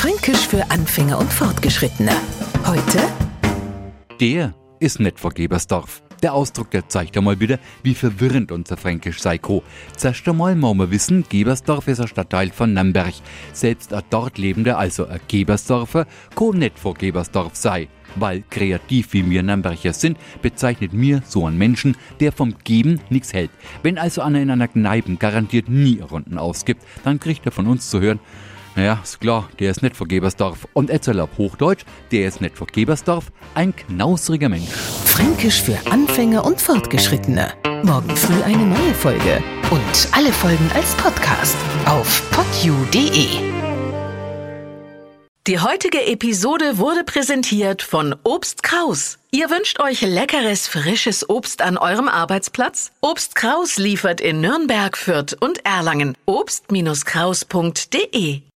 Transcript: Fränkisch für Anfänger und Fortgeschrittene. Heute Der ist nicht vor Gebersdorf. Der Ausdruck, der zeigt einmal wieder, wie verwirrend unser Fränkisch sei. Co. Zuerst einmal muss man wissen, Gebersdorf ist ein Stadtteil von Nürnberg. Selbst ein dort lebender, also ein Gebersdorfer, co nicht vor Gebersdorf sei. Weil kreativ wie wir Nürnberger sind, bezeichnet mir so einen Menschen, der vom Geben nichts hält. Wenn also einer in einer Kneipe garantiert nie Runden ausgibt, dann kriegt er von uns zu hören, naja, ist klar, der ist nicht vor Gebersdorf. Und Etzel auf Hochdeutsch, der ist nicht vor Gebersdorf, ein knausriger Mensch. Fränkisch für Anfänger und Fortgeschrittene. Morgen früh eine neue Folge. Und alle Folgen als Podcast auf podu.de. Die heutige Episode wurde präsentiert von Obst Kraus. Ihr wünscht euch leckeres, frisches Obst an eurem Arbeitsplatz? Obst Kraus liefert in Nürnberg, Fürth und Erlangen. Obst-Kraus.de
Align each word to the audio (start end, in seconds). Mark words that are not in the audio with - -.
Fränkisch 0.00 0.48
für 0.48 0.70
Anfänger 0.70 1.18
und 1.18 1.30
Fortgeschrittene. 1.30 2.12
Heute 2.64 3.06
Der 4.18 4.54
ist 4.78 4.98
nicht 4.98 5.20
vor 5.20 5.30
Gebersdorf. 5.30 6.02
Der 6.22 6.32
Ausdruck, 6.32 6.70
der 6.70 6.88
zeigt 6.88 7.18
einmal 7.18 7.38
wieder, 7.38 7.58
wie 7.82 7.94
verwirrend 7.94 8.50
unser 8.50 8.78
Fränkisch 8.78 9.20
sei. 9.20 9.36
Co. 9.36 9.62
Zuerst 9.98 10.26
einmal 10.26 10.56
muss 10.56 10.74
man 10.74 10.90
wissen, 10.90 11.26
Gebersdorf 11.28 11.86
ist 11.86 12.00
ein 12.00 12.08
Stadtteil 12.08 12.48
von 12.48 12.72
Nürnberg. 12.72 13.12
Selbst 13.52 13.92
ein 13.92 14.02
dort 14.08 14.38
lebender, 14.38 14.78
also 14.78 15.06
ein 15.06 15.20
Gebersdorfer, 15.28 16.06
co 16.34 16.54
nicht 16.54 16.78
vor 16.78 16.94
Gebersdorf 16.94 17.54
sei. 17.54 17.88
Weil 18.16 18.42
kreativ 18.48 19.12
wie 19.12 19.28
wir 19.28 19.42
Nürnberger 19.42 19.92
sind, 19.92 20.16
bezeichnet 20.40 20.94
mir 20.94 21.22
so 21.26 21.44
einen 21.44 21.58
Menschen, 21.58 21.94
der 22.20 22.32
vom 22.32 22.54
Geben 22.64 23.02
nichts 23.10 23.34
hält. 23.34 23.50
Wenn 23.82 23.98
also 23.98 24.22
einer 24.22 24.40
in 24.40 24.48
einer 24.48 24.68
Kneipe 24.68 25.14
garantiert 25.16 25.68
nie 25.68 26.00
Runden 26.00 26.38
ausgibt, 26.38 26.86
dann 27.04 27.20
kriegt 27.20 27.44
er 27.44 27.52
von 27.52 27.66
uns 27.66 27.90
zu 27.90 28.00
hören, 28.00 28.18
naja, 28.76 29.00
ist 29.02 29.20
klar, 29.20 29.48
der 29.58 29.70
ist 29.70 29.82
nicht 29.82 29.96
vor 29.96 30.06
Gebersdorf. 30.06 30.68
Und 30.72 30.90
Etzel 30.90 31.20
auf 31.20 31.30
Hochdeutsch, 31.38 31.84
der 32.12 32.28
ist 32.28 32.40
nicht 32.40 32.56
vor 32.56 32.66
Gebersdorf, 32.66 33.32
ein 33.54 33.74
knausriger 33.74 34.48
Mensch. 34.48 34.70
Fränkisch 34.70 35.62
für 35.62 35.78
Anfänger 35.90 36.44
und 36.44 36.60
Fortgeschrittene. 36.60 37.52
Morgen 37.82 38.16
früh 38.16 38.42
eine 38.42 38.64
neue 38.64 38.94
Folge. 38.94 39.42
Und 39.70 40.08
alle 40.12 40.32
Folgen 40.32 40.70
als 40.74 40.94
Podcast 40.94 41.56
auf 41.86 42.22
podu.de. 42.30 43.28
Die 45.46 45.58
heutige 45.58 46.06
Episode 46.06 46.78
wurde 46.78 47.02
präsentiert 47.02 47.82
von 47.82 48.14
Obst 48.24 48.62
Kraus. 48.62 49.18
Ihr 49.30 49.50
wünscht 49.50 49.80
euch 49.80 50.02
leckeres, 50.02 50.68
frisches 50.68 51.28
Obst 51.28 51.62
an 51.62 51.78
eurem 51.78 52.08
Arbeitsplatz? 52.08 52.92
Obst 53.00 53.34
Kraus 53.34 53.78
liefert 53.78 54.20
in 54.20 54.42
Nürnberg, 54.42 54.96
Fürth 54.96 55.36
und 55.40 55.64
Erlangen. 55.64 56.16
Obst-Kraus.de 56.26 58.42